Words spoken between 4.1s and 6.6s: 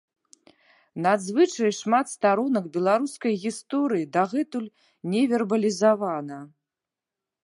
дагэтуль не вербалізавана.